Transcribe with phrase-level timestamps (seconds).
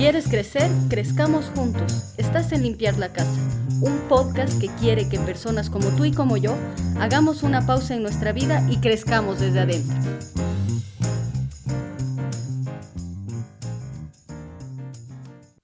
[0.00, 0.70] ¿Quieres crecer?
[0.88, 2.14] Crezcamos juntos.
[2.16, 3.38] Estás en Limpiar la Casa,
[3.82, 6.56] un podcast que quiere que personas como tú y como yo
[6.98, 9.94] hagamos una pausa en nuestra vida y crezcamos desde adentro.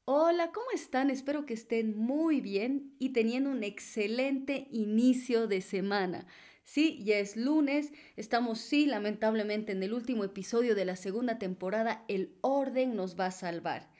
[0.04, 1.08] Hola, ¿cómo están?
[1.08, 6.26] Espero que estén muy bien y teniendo un excelente inicio de semana.
[6.62, 12.04] Sí, ya es lunes, estamos sí, lamentablemente en el último episodio de la segunda temporada,
[12.06, 13.95] El orden nos va a salvar.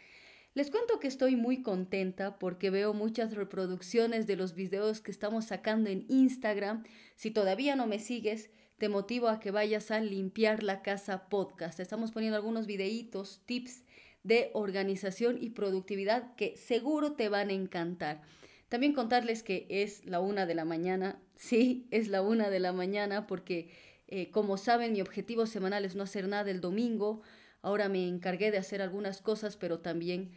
[0.56, 5.44] Les cuento que estoy muy contenta porque veo muchas reproducciones de los videos que estamos
[5.44, 6.82] sacando en Instagram.
[7.14, 8.48] Si todavía no me sigues,
[8.78, 11.78] te motivo a que vayas a limpiar la casa podcast.
[11.78, 13.84] Estamos poniendo algunos videitos, tips
[14.22, 18.22] de organización y productividad que seguro te van a encantar.
[18.70, 21.20] También contarles que es la una de la mañana.
[21.36, 23.68] Sí, es la una de la mañana porque,
[24.08, 27.20] eh, como saben, mi objetivo semanal es no hacer nada el domingo.
[27.66, 30.30] Ahora me encargué de hacer algunas cosas, pero también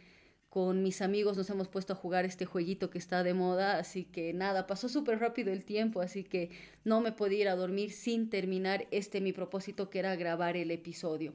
[0.48, 4.02] con mis amigos nos hemos puesto a jugar este jueguito que está de moda, así
[4.02, 6.50] que nada, pasó súper rápido el tiempo, así que
[6.82, 10.72] no me podía ir a dormir sin terminar este mi propósito que era grabar el
[10.72, 11.32] episodio.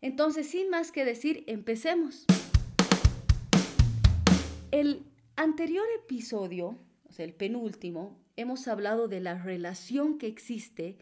[0.00, 2.24] Entonces, sin más que decir, empecemos.
[4.72, 5.04] El
[5.36, 10.98] anterior episodio, o sea, el penúltimo, hemos hablado de la relación que existe,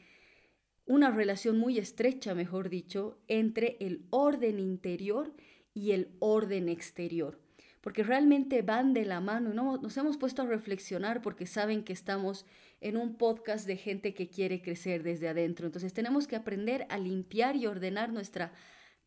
[0.86, 5.34] una relación muy estrecha, mejor dicho, entre el orden interior
[5.74, 7.38] y el orden exterior
[7.86, 9.54] porque realmente van de la mano.
[9.54, 9.76] ¿no?
[9.76, 12.44] Nos hemos puesto a reflexionar porque saben que estamos
[12.80, 15.66] en un podcast de gente que quiere crecer desde adentro.
[15.66, 18.52] Entonces tenemos que aprender a limpiar y ordenar nuestra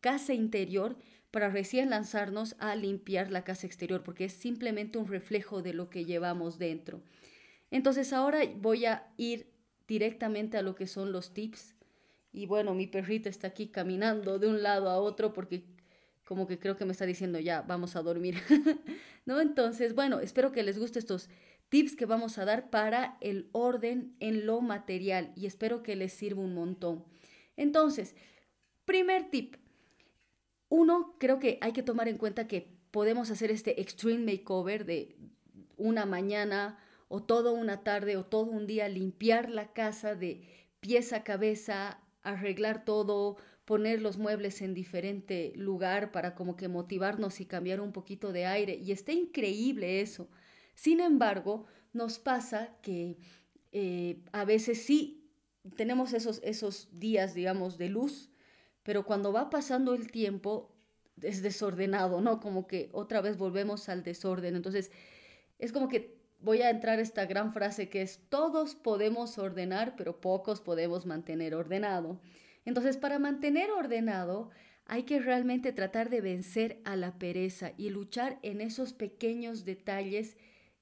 [0.00, 0.96] casa interior
[1.30, 5.90] para recién lanzarnos a limpiar la casa exterior, porque es simplemente un reflejo de lo
[5.90, 7.02] que llevamos dentro.
[7.70, 9.52] Entonces ahora voy a ir
[9.90, 11.74] directamente a lo que son los tips.
[12.32, 15.64] Y bueno, mi perrita está aquí caminando de un lado a otro porque
[16.24, 18.36] como que creo que me está diciendo ya, vamos a dormir.
[19.26, 19.40] ¿No?
[19.40, 21.28] Entonces, bueno, espero que les guste estos
[21.70, 26.12] tips que vamos a dar para el orden en lo material y espero que les
[26.12, 27.04] sirva un montón.
[27.56, 28.14] Entonces,
[28.84, 29.56] primer tip.
[30.68, 35.16] Uno, creo que hay que tomar en cuenta que podemos hacer este extreme makeover de
[35.76, 36.78] una mañana
[37.12, 40.42] o toda una tarde o todo un día, limpiar la casa de
[40.78, 47.40] pies a cabeza, arreglar todo, poner los muebles en diferente lugar para como que motivarnos
[47.40, 48.76] y cambiar un poquito de aire.
[48.76, 50.28] Y está increíble eso.
[50.76, 53.18] Sin embargo, nos pasa que
[53.72, 55.28] eh, a veces sí
[55.74, 58.30] tenemos esos, esos días, digamos, de luz,
[58.84, 60.76] pero cuando va pasando el tiempo
[61.20, 62.38] es desordenado, ¿no?
[62.38, 64.54] Como que otra vez volvemos al desorden.
[64.54, 64.92] Entonces,
[65.58, 70.20] es como que voy a entrar esta gran frase que es, todos podemos ordenar, pero
[70.20, 72.20] pocos podemos mantener ordenado.
[72.64, 74.50] Entonces, para mantener ordenado,
[74.86, 80.36] hay que realmente tratar de vencer a la pereza y luchar en esos pequeños detalles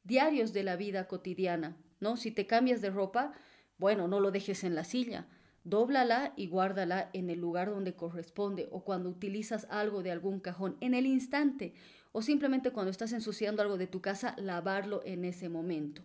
[0.04, 2.16] diarios de la vida cotidiana, ¿no?
[2.16, 3.32] Si te cambias de ropa,
[3.76, 5.28] bueno, no lo dejes en la silla,
[5.64, 10.78] dóblala y guárdala en el lugar donde corresponde o cuando utilizas algo de algún cajón
[10.80, 11.74] en el instante
[12.18, 16.02] o simplemente cuando estás ensuciando algo de tu casa, lavarlo en ese momento.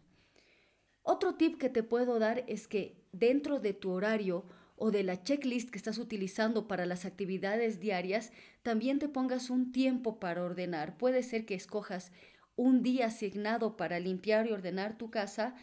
[1.01, 5.23] Otro tip que te puedo dar es que dentro de tu horario o de la
[5.23, 8.31] checklist que estás utilizando para las actividades diarias,
[8.61, 10.99] también te pongas un tiempo para ordenar.
[10.99, 12.11] Puede ser que escojas
[12.55, 15.55] un día asignado para limpiar y ordenar tu casa,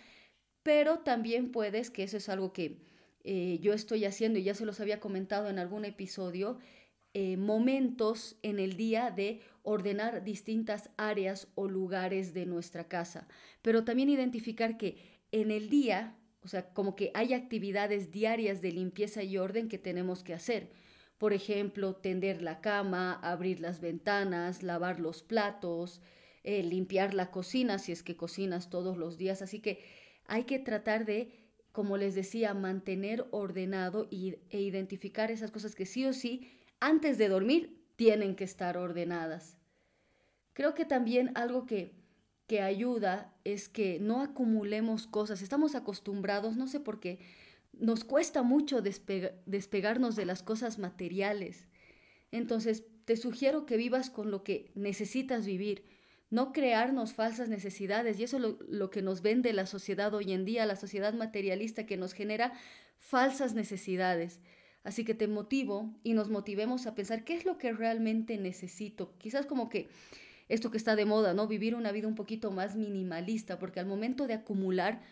[0.64, 2.82] pero también puedes, que eso es algo que
[3.22, 6.58] eh, yo estoy haciendo y ya se los había comentado en algún episodio,
[7.12, 13.28] eh, momentos en el día de ordenar distintas áreas o lugares de nuestra casa,
[13.62, 18.72] pero también identificar que en el día o sea, como que hay actividades diarias de
[18.72, 20.70] limpieza y orden que tenemos que hacer.
[21.18, 26.00] Por ejemplo, tender la cama, abrir las ventanas, lavar los platos,
[26.42, 29.42] eh, limpiar la cocina si es que cocinas todos los días.
[29.42, 29.84] Así que
[30.26, 31.30] hay que tratar de,
[31.72, 36.50] como les decía, mantener ordenado y, e identificar esas cosas que sí o sí,
[36.80, 39.58] antes de dormir, tienen que estar ordenadas.
[40.54, 42.00] Creo que también algo que
[42.46, 45.42] que ayuda es que no acumulemos cosas.
[45.42, 47.18] Estamos acostumbrados, no sé por qué,
[47.74, 51.68] nos cuesta mucho despegarnos de las cosas materiales.
[52.32, 55.84] Entonces, te sugiero que vivas con lo que necesitas vivir,
[56.30, 58.18] no crearnos falsas necesidades.
[58.18, 61.12] Y eso es lo, lo que nos vende la sociedad hoy en día, la sociedad
[61.12, 62.54] materialista que nos genera
[62.98, 64.40] falsas necesidades.
[64.82, 69.14] Así que te motivo y nos motivemos a pensar qué es lo que realmente necesito.
[69.18, 69.88] Quizás como que
[70.48, 71.46] esto que está de moda, ¿no?
[71.46, 75.02] Vivir una vida un poquito más minimalista, porque al momento de acumular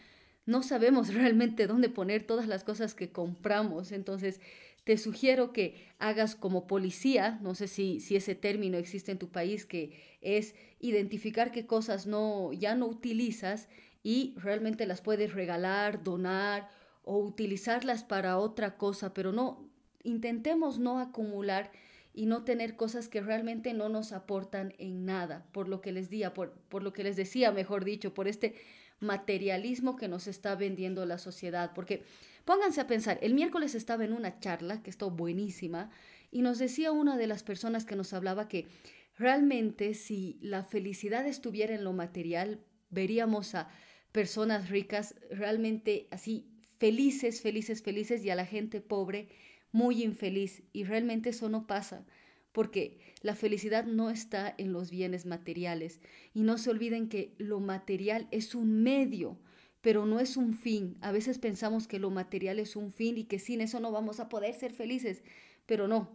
[0.47, 3.93] no sabemos realmente dónde poner todas las cosas que compramos.
[3.93, 4.41] Entonces,
[4.85, 9.29] te sugiero que hagas como policía, no sé si, si ese término existe en tu
[9.29, 13.69] país, que es identificar qué cosas no, ya no utilizas
[14.03, 16.70] y realmente las puedes regalar, donar
[17.08, 19.66] o utilizarlas para otra cosa, pero no,
[20.02, 21.72] intentemos no acumular
[22.12, 26.10] y no tener cosas que realmente no nos aportan en nada, por lo que les
[26.34, 28.56] por, por lo que les decía, mejor dicho, por este
[29.00, 32.02] materialismo que nos está vendiendo la sociedad, porque
[32.44, 35.90] pónganse a pensar, el miércoles estaba en una charla que estuvo buenísima
[36.31, 38.69] y nos decía una de las personas que nos hablaba que
[39.16, 42.60] realmente si la felicidad estuviera en lo material,
[42.90, 43.70] veríamos a
[44.12, 49.28] personas ricas realmente así felices, felices, felices y a la gente pobre
[49.72, 52.06] muy infeliz y realmente eso no pasa
[52.52, 56.00] porque la felicidad no está en los bienes materiales
[56.34, 59.38] y no se olviden que lo material es un medio,
[59.80, 60.96] pero no es un fin.
[61.00, 64.19] A veces pensamos que lo material es un fin y que sin eso no vamos
[64.19, 65.22] a poder ser felices,
[65.66, 66.10] pero no.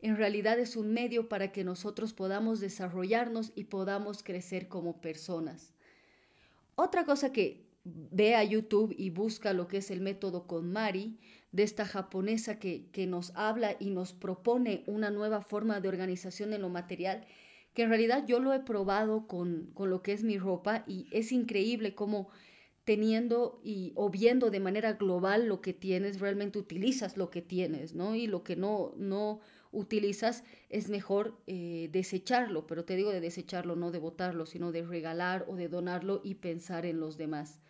[0.00, 5.72] En realidad es un medio para que nosotros podamos desarrollarnos y podamos crecer como personas.
[6.76, 7.65] Otra cosa que
[8.10, 11.18] ve a YouTube y busca lo que es el método con Mari,
[11.52, 16.52] de esta japonesa que, que nos habla y nos propone una nueva forma de organización
[16.52, 17.26] en lo material,
[17.72, 21.06] que en realidad yo lo he probado con, con lo que es mi ropa y
[21.12, 22.28] es increíble cómo
[22.84, 27.94] teniendo y o viendo de manera global lo que tienes, realmente utilizas lo que tienes,
[27.94, 28.14] ¿no?
[28.14, 29.40] Y lo que no, no
[29.72, 34.82] utilizas es mejor eh, desecharlo, pero te digo de desecharlo, no de botarlo, sino de
[34.82, 37.60] regalar o de donarlo y pensar en los demás.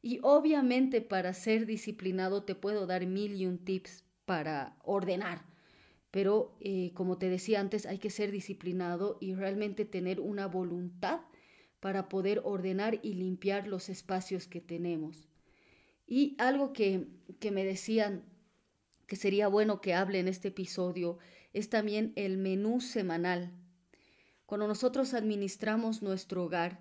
[0.00, 5.44] Y obviamente para ser disciplinado te puedo dar mil y un tips para ordenar,
[6.10, 11.20] pero eh, como te decía antes, hay que ser disciplinado y realmente tener una voluntad
[11.80, 15.28] para poder ordenar y limpiar los espacios que tenemos.
[16.06, 17.08] Y algo que,
[17.40, 18.24] que me decían
[19.06, 21.18] que sería bueno que hable en este episodio
[21.52, 23.52] es también el menú semanal.
[24.46, 26.80] Cuando nosotros administramos nuestro hogar,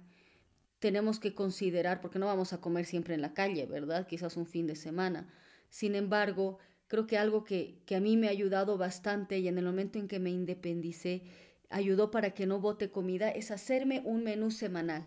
[0.79, 4.07] tenemos que considerar, porque no vamos a comer siempre en la calle, ¿verdad?
[4.07, 5.27] Quizás un fin de semana.
[5.69, 9.57] Sin embargo, creo que algo que, que a mí me ha ayudado bastante y en
[9.57, 11.23] el momento en que me independicé,
[11.69, 15.05] ayudó para que no bote comida, es hacerme un menú semanal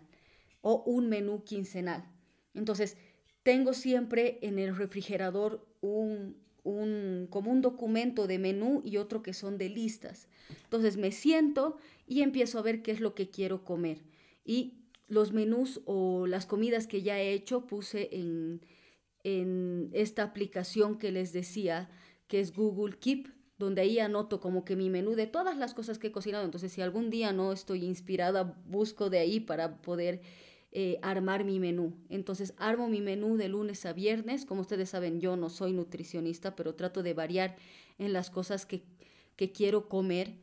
[0.61, 2.05] o un menú quincenal.
[2.53, 2.97] Entonces,
[3.43, 9.33] tengo siempre en el refrigerador un, un, como un documento de menú y otro que
[9.33, 10.27] son de listas.
[10.63, 11.77] Entonces me siento
[12.07, 14.01] y empiezo a ver qué es lo que quiero comer.
[14.45, 14.80] Y
[15.11, 18.65] los menús o las comidas que ya he hecho puse en,
[19.25, 21.89] en esta aplicación que les decía,
[22.27, 23.27] que es Google Keep,
[23.57, 26.45] donde ahí anoto como que mi menú de todas las cosas que he cocinado.
[26.45, 30.21] Entonces, si algún día no estoy inspirada, busco de ahí para poder
[30.71, 31.93] eh, armar mi menú.
[32.07, 34.45] Entonces, armo mi menú de lunes a viernes.
[34.45, 37.57] Como ustedes saben, yo no soy nutricionista, pero trato de variar
[37.99, 38.81] en las cosas que,
[39.35, 40.37] que quiero comer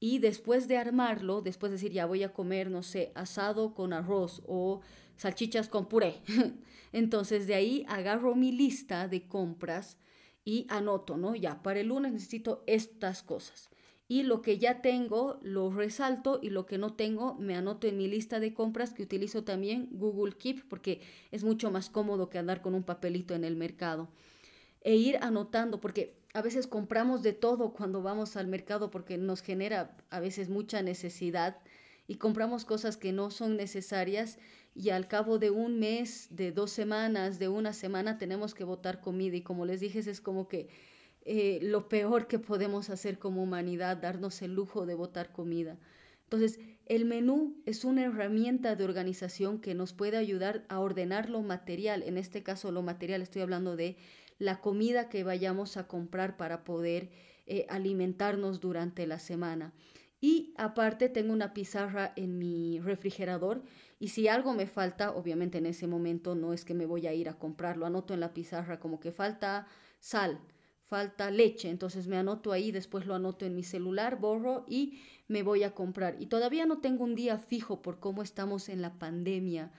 [0.00, 3.92] y después de armarlo, después de decir, ya voy a comer, no sé, asado con
[3.92, 4.80] arroz o
[5.16, 6.22] salchichas con puré.
[6.92, 9.98] Entonces de ahí agarro mi lista de compras
[10.42, 11.34] y anoto, ¿no?
[11.34, 13.68] Ya, para el lunes necesito estas cosas.
[14.08, 17.98] Y lo que ya tengo lo resalto y lo que no tengo me anoto en
[17.98, 22.38] mi lista de compras que utilizo también Google Keep porque es mucho más cómodo que
[22.38, 24.08] andar con un papelito en el mercado.
[24.80, 29.42] E ir anotando porque a veces compramos de todo cuando vamos al mercado porque nos
[29.42, 31.58] genera a veces mucha necesidad
[32.06, 34.38] y compramos cosas que no son necesarias
[34.74, 39.00] y al cabo de un mes, de dos semanas, de una semana tenemos que botar
[39.00, 40.68] comida y como les dije es como que
[41.22, 45.76] eh, lo peor que podemos hacer como humanidad, darnos el lujo de botar comida.
[46.24, 51.42] Entonces, el menú es una herramienta de organización que nos puede ayudar a ordenar lo
[51.42, 52.04] material.
[52.04, 53.96] En este caso, lo material, estoy hablando de
[54.40, 57.10] la comida que vayamos a comprar para poder
[57.46, 59.72] eh, alimentarnos durante la semana.
[60.20, 63.62] Y aparte tengo una pizarra en mi refrigerador
[63.98, 67.12] y si algo me falta, obviamente en ese momento no es que me voy a
[67.12, 69.66] ir a comprarlo, anoto en la pizarra como que falta
[69.98, 70.40] sal,
[70.84, 75.42] falta leche, entonces me anoto ahí, después lo anoto en mi celular, borro y me
[75.42, 76.16] voy a comprar.
[76.18, 79.70] Y todavía no tengo un día fijo por cómo estamos en la pandemia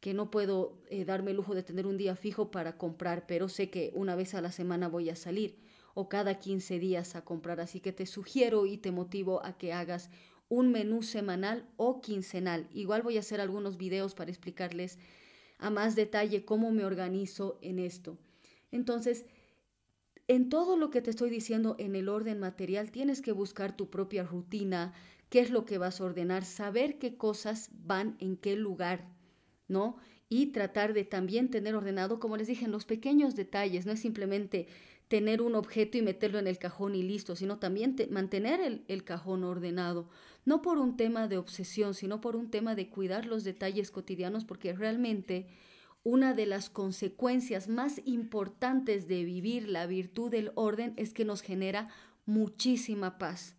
[0.00, 3.48] que no puedo eh, darme el lujo de tener un día fijo para comprar, pero
[3.48, 5.58] sé que una vez a la semana voy a salir
[5.94, 7.60] o cada 15 días a comprar.
[7.60, 10.10] Así que te sugiero y te motivo a que hagas
[10.48, 12.68] un menú semanal o quincenal.
[12.72, 14.98] Igual voy a hacer algunos videos para explicarles
[15.58, 18.16] a más detalle cómo me organizo en esto.
[18.72, 19.26] Entonces,
[20.28, 23.90] en todo lo que te estoy diciendo en el orden material, tienes que buscar tu
[23.90, 24.94] propia rutina,
[25.28, 29.19] qué es lo que vas a ordenar, saber qué cosas van en qué lugar
[30.28, 34.00] Y tratar de también tener ordenado, como les dije, en los pequeños detalles, no es
[34.00, 34.68] simplemente
[35.08, 39.02] tener un objeto y meterlo en el cajón y listo, sino también mantener el, el
[39.02, 40.08] cajón ordenado,
[40.44, 44.44] no por un tema de obsesión, sino por un tema de cuidar los detalles cotidianos,
[44.44, 45.48] porque realmente
[46.04, 51.42] una de las consecuencias más importantes de vivir la virtud del orden es que nos
[51.42, 51.88] genera
[52.24, 53.56] muchísima paz.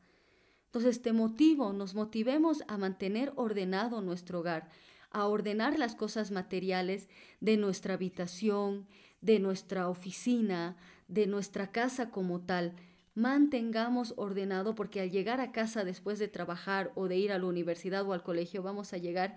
[0.68, 4.70] Entonces te motivo, nos motivemos a mantener ordenado nuestro hogar,
[5.12, 7.08] a ordenar las cosas materiales
[7.40, 8.88] de nuestra habitación,
[9.22, 10.78] de nuestra oficina,
[11.08, 12.74] de nuestra casa como tal.
[13.14, 17.46] Mantengamos ordenado porque al llegar a casa después de trabajar o de ir a la
[17.46, 19.36] universidad o al colegio vamos a llegar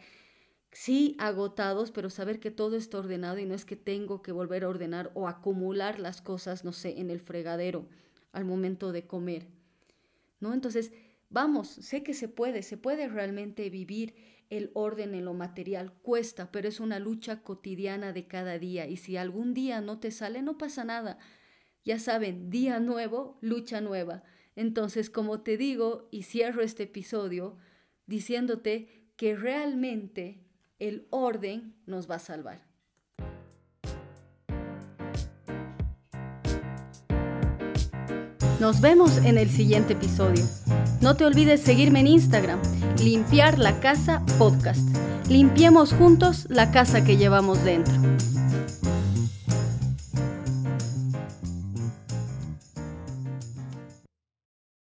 [0.70, 4.64] sí agotados, pero saber que todo está ordenado y no es que tengo que volver
[4.64, 7.86] a ordenar o acumular las cosas, no sé, en el fregadero
[8.32, 9.46] al momento de comer.
[10.40, 10.52] ¿No?
[10.52, 10.92] Entonces,
[11.34, 14.14] vamos, sé que se puede, se puede realmente vivir
[14.50, 15.92] el orden en lo material.
[16.00, 20.10] Cuesta, pero es una lucha cotidiana de cada día y si algún día no te
[20.12, 21.18] sale, no pasa nada.
[21.84, 24.22] Ya saben, día nuevo, lucha nueva.
[24.54, 27.58] Entonces, como te digo y cierro este episodio
[28.06, 30.46] diciéndote que realmente
[30.78, 32.73] el orden nos va a salvar.
[38.64, 40.42] Nos vemos en el siguiente episodio.
[41.02, 42.58] No te olvides seguirme en Instagram,
[42.98, 44.88] Limpiar la Casa Podcast.
[45.28, 48.13] Limpiemos juntos la casa que llevamos dentro.